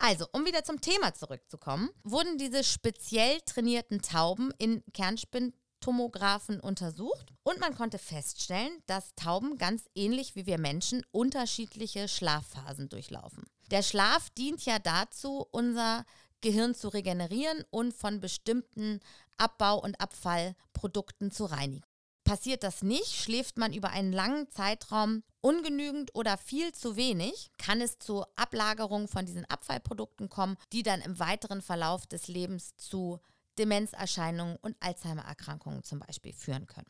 Also, 0.03 0.25
um 0.31 0.47
wieder 0.47 0.63
zum 0.63 0.81
Thema 0.81 1.13
zurückzukommen, 1.13 1.91
wurden 2.03 2.39
diese 2.39 2.63
speziell 2.63 3.39
trainierten 3.41 4.01
Tauben 4.01 4.51
in 4.57 4.83
Kernspintomographen 4.93 6.59
untersucht 6.59 7.31
und 7.43 7.59
man 7.59 7.75
konnte 7.75 7.99
feststellen, 7.99 8.71
dass 8.87 9.13
Tauben 9.13 9.59
ganz 9.59 9.85
ähnlich 9.93 10.35
wie 10.35 10.47
wir 10.47 10.57
Menschen 10.57 11.05
unterschiedliche 11.11 12.07
Schlafphasen 12.07 12.89
durchlaufen. 12.89 13.43
Der 13.69 13.83
Schlaf 13.83 14.31
dient 14.31 14.65
ja 14.65 14.79
dazu, 14.79 15.45
unser 15.51 16.03
Gehirn 16.41 16.73
zu 16.73 16.87
regenerieren 16.87 17.63
und 17.69 17.93
von 17.93 18.19
bestimmten 18.19 19.01
Abbau- 19.37 19.83
und 19.83 20.01
Abfallprodukten 20.01 21.29
zu 21.29 21.45
reinigen. 21.45 21.85
Passiert 22.31 22.63
das 22.63 22.81
nicht, 22.81 23.13
schläft 23.13 23.57
man 23.57 23.73
über 23.73 23.89
einen 23.89 24.13
langen 24.13 24.49
Zeitraum 24.51 25.21
ungenügend 25.41 26.15
oder 26.15 26.37
viel 26.37 26.71
zu 26.71 26.95
wenig, 26.95 27.51
kann 27.57 27.81
es 27.81 27.99
zu 27.99 28.23
Ablagerungen 28.37 29.09
von 29.09 29.25
diesen 29.25 29.43
Abfallprodukten 29.49 30.29
kommen, 30.29 30.55
die 30.71 30.81
dann 30.81 31.01
im 31.01 31.19
weiteren 31.19 31.61
Verlauf 31.61 32.07
des 32.07 32.29
Lebens 32.29 32.77
zu 32.77 33.19
Demenzerscheinungen 33.59 34.55
und 34.61 34.77
Alzheimererkrankungen 34.79 35.83
zum 35.83 35.99
Beispiel 35.99 36.31
führen 36.31 36.67
können. 36.67 36.87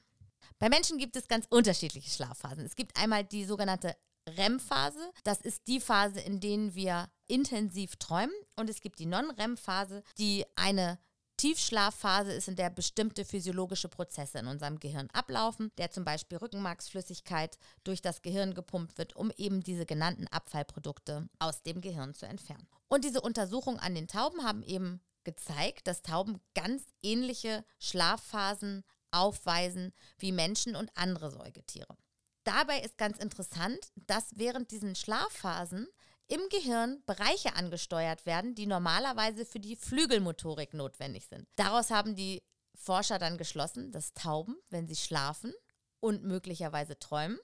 Bei 0.59 0.69
Menschen 0.69 0.99
gibt 0.99 1.15
es 1.15 1.27
ganz 1.27 1.47
unterschiedliche 1.49 2.11
Schlafphasen. 2.11 2.63
Es 2.63 2.75
gibt 2.75 2.95
einmal 3.01 3.23
die 3.23 3.45
sogenannte 3.45 3.97
REM-Phase. 4.29 5.11
Das 5.23 5.41
ist 5.41 5.67
die 5.67 5.79
Phase, 5.79 6.19
in 6.19 6.39
der 6.39 6.75
wir 6.75 7.09
intensiv 7.25 7.95
träumen. 7.95 8.35
Und 8.55 8.69
es 8.69 8.79
gibt 8.79 8.99
die 8.99 9.07
Non-REM-Phase, 9.07 10.03
die 10.19 10.45
eine 10.55 10.99
Tiefschlafphase 11.41 12.31
ist, 12.33 12.49
in 12.49 12.55
der 12.55 12.69
bestimmte 12.69 13.25
physiologische 13.25 13.89
Prozesse 13.89 14.37
in 14.37 14.45
unserem 14.45 14.79
Gehirn 14.79 15.09
ablaufen, 15.11 15.71
der 15.79 15.89
zum 15.89 16.05
Beispiel 16.05 16.37
Rückenmarksflüssigkeit 16.37 17.57
durch 17.83 18.03
das 18.03 18.21
Gehirn 18.21 18.53
gepumpt 18.53 18.99
wird, 18.99 19.15
um 19.15 19.31
eben 19.37 19.63
diese 19.63 19.87
genannten 19.87 20.27
Abfallprodukte 20.27 21.27
aus 21.39 21.63
dem 21.63 21.81
Gehirn 21.81 22.13
zu 22.13 22.27
entfernen. 22.27 22.67
Und 22.89 23.05
diese 23.05 23.21
Untersuchungen 23.21 23.79
an 23.79 23.95
den 23.95 24.07
Tauben 24.07 24.43
haben 24.43 24.61
eben 24.61 25.01
gezeigt, 25.23 25.87
dass 25.87 26.03
Tauben 26.03 26.39
ganz 26.53 26.83
ähnliche 27.01 27.65
Schlafphasen 27.79 28.83
aufweisen 29.09 29.93
wie 30.19 30.31
Menschen 30.31 30.75
und 30.75 30.95
andere 30.95 31.31
Säugetiere. 31.31 31.97
Dabei 32.43 32.81
ist 32.81 32.99
ganz 32.99 33.17
interessant, 33.17 33.79
dass 33.95 34.29
während 34.35 34.69
diesen 34.69 34.93
Schlafphasen 34.93 35.87
im 36.31 36.47
Gehirn 36.49 37.03
Bereiche 37.05 37.55
angesteuert 37.55 38.25
werden, 38.25 38.55
die 38.55 38.65
normalerweise 38.65 39.45
für 39.45 39.59
die 39.59 39.75
Flügelmotorik 39.75 40.73
notwendig 40.73 41.27
sind. 41.27 41.45
Daraus 41.57 41.91
haben 41.91 42.15
die 42.15 42.41
Forscher 42.73 43.19
dann 43.19 43.37
geschlossen, 43.37 43.91
dass 43.91 44.13
Tauben, 44.13 44.55
wenn 44.69 44.87
sie 44.87 44.95
schlafen 44.95 45.53
und 45.99 46.23
möglicherweise 46.23 46.97
träumen, 46.97 47.37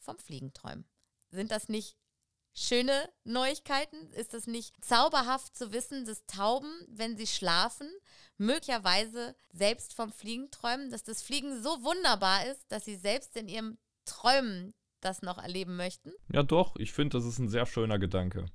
vom 0.00 0.18
Fliegen 0.18 0.52
träumen. 0.52 0.84
Sind 1.30 1.52
das 1.52 1.68
nicht 1.68 1.96
schöne 2.54 3.08
Neuigkeiten? 3.22 4.10
Ist 4.12 4.34
es 4.34 4.48
nicht 4.48 4.74
zauberhaft 4.84 5.56
zu 5.56 5.72
wissen, 5.72 6.04
dass 6.04 6.26
Tauben, 6.26 6.72
wenn 6.88 7.16
sie 7.16 7.26
schlafen, 7.28 7.88
möglicherweise 8.36 9.36
selbst 9.52 9.94
vom 9.94 10.12
Fliegen 10.12 10.50
träumen, 10.50 10.90
dass 10.90 11.04
das 11.04 11.22
Fliegen 11.22 11.62
so 11.62 11.84
wunderbar 11.84 12.46
ist, 12.46 12.64
dass 12.72 12.84
sie 12.84 12.96
selbst 12.96 13.36
in 13.36 13.46
ihrem 13.46 13.78
Träumen 14.04 14.74
das 15.00 15.22
noch 15.22 15.38
erleben 15.38 15.76
möchten. 15.76 16.12
Ja, 16.32 16.42
doch, 16.42 16.76
ich 16.76 16.92
finde, 16.92 17.18
das 17.18 17.26
ist 17.26 17.38
ein 17.38 17.48
sehr 17.48 17.66
schöner 17.66 17.98
Gedanke. 17.98 18.46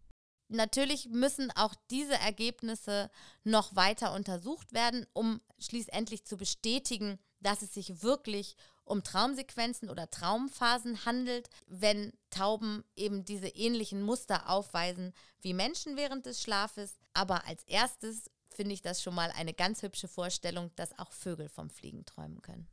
Natürlich 0.49 1.09
müssen 1.09 1.51
auch 1.51 1.73
diese 1.89 2.13
Ergebnisse 2.15 3.09
noch 3.43 3.75
weiter 3.75 4.13
untersucht 4.13 4.73
werden, 4.73 5.05
um 5.13 5.41
schließlich 5.57 6.25
zu 6.25 6.37
bestätigen, 6.37 7.17
dass 7.39 7.61
es 7.61 7.73
sich 7.73 8.03
wirklich 8.03 8.55
um 8.85 9.03
Traumsequenzen 9.03 9.89
oder 9.89 10.09
Traumphasen 10.09 11.05
handelt, 11.05 11.49
wenn 11.67 12.13
Tauben 12.29 12.83
eben 12.95 13.25
diese 13.25 13.47
ähnlichen 13.47 14.01
Muster 14.01 14.49
aufweisen 14.49 15.13
wie 15.41 15.53
Menschen 15.53 15.95
während 15.97 16.25
des 16.25 16.41
Schlafes. 16.41 16.99
Aber 17.13 17.47
als 17.47 17.63
erstes 17.63 18.29
finde 18.49 18.73
ich 18.73 18.81
das 18.81 19.01
schon 19.01 19.15
mal 19.15 19.31
eine 19.31 19.53
ganz 19.53 19.81
hübsche 19.81 20.07
Vorstellung, 20.07 20.71
dass 20.75 20.97
auch 20.99 21.11
Vögel 21.11 21.49
vom 21.49 21.69
Fliegen 21.69 22.05
träumen 22.05 22.41
können. 22.41 22.67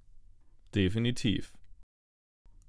Definitiv. 0.75 1.53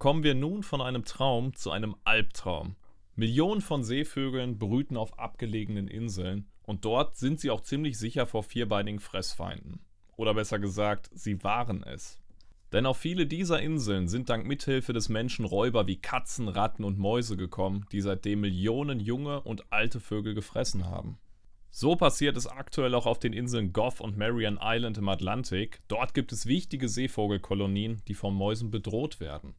Kommen 0.01 0.23
wir 0.23 0.33
nun 0.33 0.63
von 0.63 0.81
einem 0.81 1.05
Traum 1.05 1.53
zu 1.53 1.69
einem 1.69 1.95
Albtraum. 2.05 2.75
Millionen 3.15 3.61
von 3.61 3.83
Seevögeln 3.83 4.57
brüten 4.57 4.97
auf 4.97 5.19
abgelegenen 5.19 5.87
Inseln 5.87 6.47
und 6.63 6.85
dort 6.85 7.17
sind 7.17 7.39
sie 7.39 7.51
auch 7.51 7.61
ziemlich 7.61 7.99
sicher 7.99 8.25
vor 8.25 8.41
vierbeinigen 8.41 8.99
Fressfeinden. 8.99 9.79
Oder 10.17 10.33
besser 10.33 10.57
gesagt, 10.57 11.11
sie 11.13 11.43
waren 11.43 11.83
es. 11.83 12.19
Denn 12.73 12.87
auf 12.87 12.97
viele 12.97 13.27
dieser 13.27 13.61
Inseln 13.61 14.07
sind 14.07 14.31
dank 14.31 14.47
Mithilfe 14.47 14.91
des 14.91 15.07
Menschen 15.07 15.45
Räuber 15.45 15.85
wie 15.85 16.01
Katzen, 16.01 16.47
Ratten 16.47 16.83
und 16.83 16.97
Mäuse 16.97 17.37
gekommen, 17.37 17.85
die 17.91 18.01
seitdem 18.01 18.41
Millionen 18.41 18.99
junge 18.99 19.41
und 19.41 19.71
alte 19.71 19.99
Vögel 19.99 20.33
gefressen 20.33 20.87
haben. 20.87 21.19
So 21.69 21.95
passiert 21.95 22.37
es 22.37 22.47
aktuell 22.47 22.95
auch 22.95 23.05
auf 23.05 23.19
den 23.19 23.33
Inseln 23.33 23.71
Gough 23.71 24.01
und 24.01 24.17
Marian 24.17 24.57
Island 24.59 24.97
im 24.97 25.09
Atlantik. 25.09 25.79
Dort 25.87 26.15
gibt 26.15 26.31
es 26.31 26.47
wichtige 26.47 26.89
Seevogelkolonien, 26.89 28.01
die 28.07 28.15
von 28.15 28.33
Mäusen 28.33 28.71
bedroht 28.71 29.19
werden. 29.19 29.53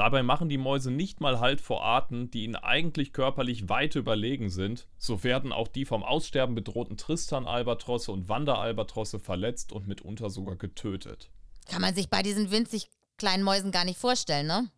Dabei 0.00 0.22
machen 0.22 0.48
die 0.48 0.56
Mäuse 0.56 0.90
nicht 0.90 1.20
mal 1.20 1.40
Halt 1.40 1.60
vor 1.60 1.84
Arten, 1.84 2.30
die 2.30 2.44
ihnen 2.44 2.56
eigentlich 2.56 3.12
körperlich 3.12 3.68
weit 3.68 3.96
überlegen 3.96 4.48
sind. 4.48 4.88
So 4.96 5.24
werden 5.24 5.52
auch 5.52 5.68
die 5.68 5.84
vom 5.84 6.02
Aussterben 6.02 6.54
bedrohten 6.54 6.96
Tristan-Albatrosse 6.96 8.10
und 8.10 8.26
Wanderalbatrosse 8.26 9.18
verletzt 9.18 9.72
und 9.72 9.86
mitunter 9.86 10.30
sogar 10.30 10.56
getötet. 10.56 11.30
Kann 11.68 11.82
man 11.82 11.94
sich 11.94 12.08
bei 12.08 12.22
diesen 12.22 12.50
winzig 12.50 12.88
kleinen 13.18 13.42
Mäusen 13.42 13.72
gar 13.72 13.84
nicht 13.84 13.98
vorstellen, 13.98 14.46
ne? 14.46 14.70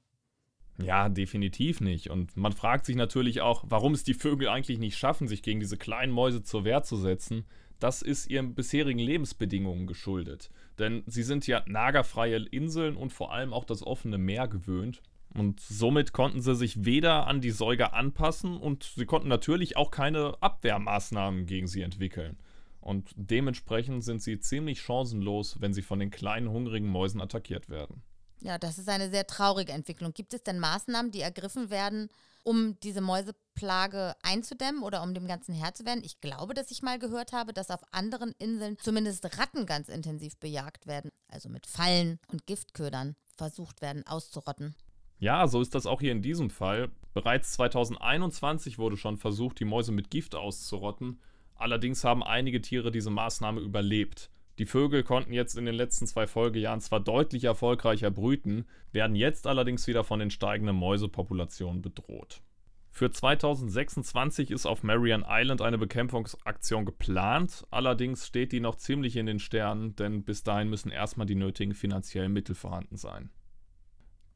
Ja, 0.83 1.09
definitiv 1.09 1.81
nicht. 1.81 2.11
Und 2.11 2.37
man 2.37 2.51
fragt 2.51 2.85
sich 2.85 2.97
natürlich 2.97 3.43
auch, 3.43 3.63
warum 3.69 3.95
es 3.95 4.03
die 4.03 4.15
Vögel 4.15 4.49
eigentlich 4.49 4.81
nicht 4.81 4.99
schaffen, 4.99 5.29
sich 5.29 5.45
gegen 5.45 5.61
diese 5.61 5.77
kleinen 5.77 6.13
Mäuse 6.13 6.43
zur 6.43 6.65
Wehr 6.65 6.83
zu 6.83 6.97
setzen. 6.97 7.47
Das 7.79 8.03
ist 8.03 8.29
ihren 8.29 8.57
bisherigen 8.57 8.99
Lebensbedingungen 8.99 9.87
geschuldet. 9.87 10.51
Denn 10.81 11.05
sie 11.07 11.23
sind 11.23 11.47
ja 11.47 11.63
nagerfreie 11.69 12.39
Inseln 12.39 12.97
und 12.97 13.13
vor 13.13 13.33
allem 13.33 13.53
auch 13.53 13.65
das 13.65 13.87
offene 13.87 14.19
Meer 14.19 14.49
gewöhnt. 14.49 15.01
Und 15.35 15.61
somit 15.61 16.13
konnten 16.13 16.43
sie 16.43 16.55
sich 16.55 16.85
weder 16.85 17.27
an 17.27 17.41
die 17.41 17.51
Säuger 17.51 17.95
anpassen 17.95 18.57
und 18.57 18.85
sie 18.85 19.07
konnten 19.07 19.29
natürlich 19.29 19.77
auch 19.77 19.91
keine 19.91 20.37
Abwehrmaßnahmen 20.41 21.47
gegen 21.47 21.67
sie 21.67 21.83
entwickeln. 21.83 22.39
Und 22.81 23.13
dementsprechend 23.15 24.05
sind 24.05 24.21
sie 24.21 24.41
ziemlich 24.41 24.83
chancenlos, 24.83 25.61
wenn 25.61 25.73
sie 25.73 25.83
von 25.83 26.01
den 26.01 26.11
kleinen 26.11 26.51
hungrigen 26.51 26.89
Mäusen 26.89 27.21
attackiert 27.21 27.71
werden. 27.71 28.03
Ja, 28.41 28.59
das 28.59 28.79
ist 28.79 28.89
eine 28.89 29.09
sehr 29.09 29.27
traurige 29.27 29.73
Entwicklung. 29.73 30.13
Gibt 30.13 30.35
es 30.35 30.43
denn 30.43 30.59
Maßnahmen, 30.59 31.13
die 31.13 31.21
ergriffen 31.21 31.71
werden, 31.71 32.09
um 32.43 32.77
diese 32.81 33.01
Mäuseplage 33.01 34.17
einzudämmen 34.23 34.83
oder 34.83 35.03
um 35.05 35.15
dem 35.15 35.29
Ganzen 35.29 35.55
Herr 35.55 35.75
zu 35.75 35.87
werden? 35.87 36.03
Ich 36.05 36.21
glaube, 36.21 36.53
dass 36.53 36.73
ich 36.73 36.83
mal 36.83 36.99
gehört 36.99 37.33
habe, 37.33 37.53
dass 37.53 37.71
auf 37.71 37.83
anderen 37.93 38.35
Inseln 38.41 38.77
zumindest 38.79 39.39
Ratten 39.39 39.65
ganz 39.65 39.89
intensiv 39.89 40.37
bejagt 40.39 40.89
werden, 40.89 41.13
also 41.29 41.49
mit 41.49 41.67
Fallen 41.67 42.19
und 42.33 42.47
Giftködern 42.47 43.15
versucht 43.37 43.81
werden 43.81 44.05
auszurotten. 44.09 44.75
Ja, 45.23 45.47
so 45.47 45.61
ist 45.61 45.77
das 45.77 45.87
auch 45.87 46.01
hier 46.01 46.11
in 46.11 46.21
diesem 46.21 46.51
Fall. 46.51 46.91
Bereits 47.15 47.53
2021 47.53 48.77
wurde 48.81 48.97
schon 48.97 49.19
versucht, 49.19 49.61
die 49.61 49.65
Mäuse 49.65 49.93
mit 49.93 50.11
Gift 50.11 50.35
auszurotten. 50.35 51.21
Allerdings 51.55 52.03
haben 52.03 52.25
einige 52.25 52.61
Tiere 52.61 52.91
diese 52.91 53.11
Maßnahme 53.11 53.61
überlebt. 53.61 54.33
Die 54.59 54.67
Vögel 54.67 55.05
konnten 55.05 55.33
jetzt 55.33 55.57
in 55.57 55.65
den 55.65 55.77
letzten 55.77 56.09
zwei 56.09 56.27
Folgejahren 56.27 56.81
zwar 56.81 56.99
deutlich 56.99 57.45
erfolgreicher 57.45 58.11
brüten, 58.11 58.65
werden 58.91 59.15
jetzt 59.15 59.47
allerdings 59.47 59.87
wieder 59.87 60.03
von 60.03 60.19
den 60.19 60.31
steigenden 60.31 60.75
Mäusepopulationen 60.75 61.83
bedroht. 61.83 62.43
Für 62.91 63.13
2026 63.13 64.51
ist 64.51 64.67
auf 64.67 64.83
Marian 64.83 65.25
Island 65.25 65.63
eine 65.63 65.79
Bekämpfungsaktion 65.79 66.85
geplant, 66.85 67.65
allerdings 67.71 68.27
steht 68.27 68.51
die 68.51 68.59
noch 68.59 68.75
ziemlich 68.75 69.15
in 69.15 69.27
den 69.27 69.39
Sternen, 69.39 69.95
denn 69.95 70.25
bis 70.25 70.43
dahin 70.43 70.69
müssen 70.69 70.91
erstmal 70.91 71.29
die 71.29 71.37
nötigen 71.37 71.75
finanziellen 71.75 72.33
Mittel 72.33 72.57
vorhanden 72.57 72.97
sein. 72.97 73.31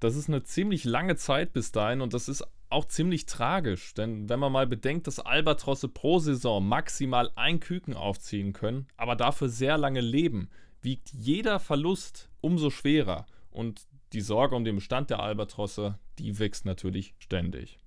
Das 0.01 0.17
ist 0.17 0.29
eine 0.29 0.43
ziemlich 0.43 0.85
lange 0.85 1.17
Zeit 1.17 1.53
bis 1.53 1.73
dahin 1.73 2.01
und 2.01 2.13
das 2.13 2.29
ist 2.29 2.45
auch 2.69 2.87
ziemlich 2.87 3.27
tragisch, 3.27 3.95
denn 3.95 4.29
wenn 4.29 4.41
man 4.41 4.53
mal 4.53 4.67
bedenkt, 4.67 5.07
dass 5.07 5.21
Albatrosse 5.21 5.89
pro 5.89 6.19
Saison 6.19 6.67
maximal 6.67 7.31
ein 7.37 7.61
Küken 7.61 7.95
aufziehen 7.95 8.53
können, 8.53 8.89
aber 8.97 9.15
dafür 9.17 9.49
sehr 9.49 9.79
lange 9.79 10.01
leben, 10.01 10.51
wiegt 10.83 11.13
jeder 11.13 11.61
Verlust 11.61 12.29
umso 12.41 12.71
schwerer 12.71 13.27
und 13.51 13.87
die 14.13 14.21
Sorge 14.21 14.57
um 14.57 14.65
den 14.65 14.77
Bestand 14.77 15.11
der 15.11 15.21
Albatrosse, 15.21 15.99
die 16.19 16.39
wächst 16.39 16.65
natürlich 16.65 17.15
ständig. 17.19 17.79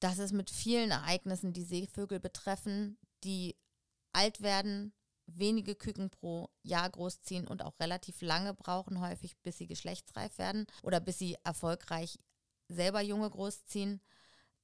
Das 0.00 0.18
ist 0.18 0.32
mit 0.32 0.50
vielen 0.50 0.90
Ereignissen, 0.90 1.52
die 1.52 1.62
Seevögel 1.62 2.20
betreffen, 2.20 2.98
die 3.24 3.56
alt 4.12 4.42
werden, 4.42 4.92
wenige 5.26 5.74
Küken 5.74 6.10
pro 6.10 6.48
Jahr 6.62 6.88
großziehen 6.88 7.46
und 7.46 7.62
auch 7.62 7.78
relativ 7.80 8.20
lange 8.20 8.54
brauchen, 8.54 9.00
häufig 9.00 9.36
bis 9.42 9.58
sie 9.58 9.66
geschlechtsreif 9.66 10.38
werden 10.38 10.66
oder 10.82 11.00
bis 11.00 11.18
sie 11.18 11.36
erfolgreich 11.44 12.18
selber 12.68 13.00
Junge 13.00 13.30
großziehen, 13.30 14.00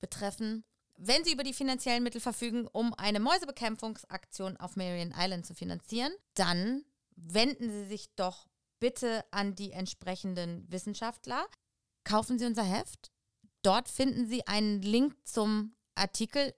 betreffen. 0.00 0.64
Wenn 0.97 1.25
Sie 1.25 1.33
über 1.33 1.42
die 1.42 1.54
finanziellen 1.54 2.02
Mittel 2.02 2.21
verfügen, 2.21 2.66
um 2.66 2.92
eine 2.95 3.21
Mäusebekämpfungsaktion 3.21 4.57
auf 4.59 4.76
Marion 4.76 5.14
Island 5.16 5.47
zu 5.47 5.54
finanzieren, 5.54 6.12
dann 6.35 6.85
wenden 7.16 7.71
Sie 7.71 7.87
sich 7.87 8.14
doch 8.14 8.49
bitte 8.78 9.25
an 9.31 9.54
die 9.54 9.73
entsprechenden 9.73 10.71
Wissenschaftler. 10.71 11.47
Kaufen 12.04 12.38
Sie 12.38 12.45
unser 12.45 12.64
Heft. 12.64 13.11
Dort 13.62 13.88
finden 13.88 14.26
Sie 14.26 14.47
einen 14.47 14.83
Link 14.83 15.14
zum 15.25 15.75
Artikel 15.95 16.52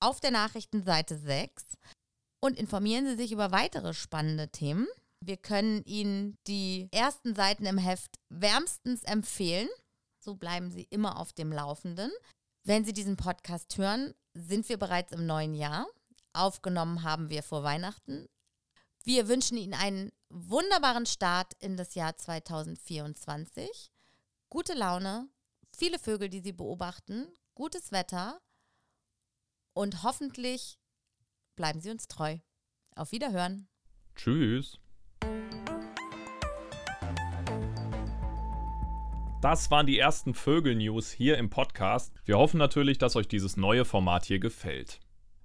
auf 0.00 0.20
der 0.20 0.30
Nachrichtenseite 0.30 1.18
6 1.18 1.64
und 2.40 2.58
informieren 2.58 3.06
Sie 3.06 3.16
sich 3.16 3.32
über 3.32 3.52
weitere 3.52 3.94
spannende 3.94 4.48
Themen. 4.48 4.86
Wir 5.20 5.36
können 5.36 5.82
Ihnen 5.84 6.38
die 6.46 6.88
ersten 6.92 7.34
Seiten 7.34 7.66
im 7.66 7.78
Heft 7.78 8.16
wärmstens 8.28 9.02
empfehlen. 9.04 9.68
So 10.18 10.34
bleiben 10.34 10.70
Sie 10.70 10.86
immer 10.90 11.18
auf 11.18 11.32
dem 11.32 11.52
Laufenden. 11.52 12.10
Wenn 12.64 12.84
Sie 12.84 12.92
diesen 12.92 13.16
Podcast 13.16 13.76
hören, 13.78 14.14
sind 14.34 14.68
wir 14.68 14.78
bereits 14.78 15.12
im 15.12 15.26
neuen 15.26 15.54
Jahr. 15.54 15.86
Aufgenommen 16.32 17.02
haben 17.02 17.30
wir 17.30 17.42
vor 17.42 17.62
Weihnachten. 17.62 18.28
Wir 19.04 19.28
wünschen 19.28 19.56
Ihnen 19.56 19.74
einen 19.74 20.12
wunderbaren 20.28 21.06
Start 21.06 21.54
in 21.60 21.76
das 21.76 21.94
Jahr 21.94 22.16
2024. 22.16 23.90
Gute 24.50 24.74
Laune, 24.74 25.28
viele 25.76 25.98
Vögel, 25.98 26.28
die 26.28 26.40
Sie 26.40 26.52
beobachten, 26.52 27.26
gutes 27.54 27.92
Wetter 27.92 28.40
und 29.74 30.02
hoffentlich 30.02 30.78
bleiben 31.56 31.80
Sie 31.80 31.90
uns 31.90 32.06
treu. 32.06 32.36
Auf 32.94 33.12
Wiederhören. 33.12 33.68
Tschüss. 34.14 34.78
Das 39.42 39.70
waren 39.70 39.86
die 39.86 39.98
ersten 39.98 40.34
Vögel-News 40.34 41.10
hier 41.10 41.38
im 41.38 41.50
Podcast. 41.50 42.12
Wir 42.24 42.38
hoffen 42.38 42.58
natürlich, 42.58 42.98
dass 42.98 43.16
euch 43.16 43.28
dieses 43.28 43.56
neue 43.56 43.84
Format 43.84 44.24
hier 44.24 44.38
gefällt. 44.38 45.00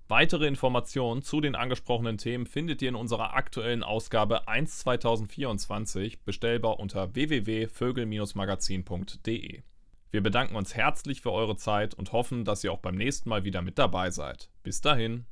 Weitere 0.08 0.48
Informationen 0.48 1.22
zu 1.22 1.40
den 1.40 1.56
angesprochenen 1.56 2.18
Themen 2.18 2.46
findet 2.46 2.82
ihr 2.82 2.90
in 2.90 2.96
unserer 2.96 3.34
aktuellen 3.34 3.84
Ausgabe 3.84 4.48
1 4.48 4.80
2024, 4.80 6.24
bestellbar 6.24 6.80
unter 6.80 7.16
www.vögel-magazin.de. 7.16 9.62
Wir 10.12 10.22
bedanken 10.22 10.56
uns 10.56 10.76
herzlich 10.76 11.22
für 11.22 11.32
eure 11.32 11.56
Zeit 11.56 11.94
und 11.94 12.12
hoffen, 12.12 12.44
dass 12.44 12.64
ihr 12.64 12.74
auch 12.74 12.80
beim 12.80 12.96
nächsten 12.96 13.30
Mal 13.30 13.46
wieder 13.46 13.62
mit 13.62 13.78
dabei 13.78 14.12
seid. 14.12 14.50
Bis 14.64 14.82
dahin. 14.82 15.26